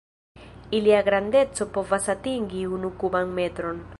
Ilia 0.77 1.01
grandeco 1.09 1.67
povas 1.77 2.09
atingi 2.15 2.65
unu 2.79 2.93
kuban 3.05 3.37
metron. 3.39 3.87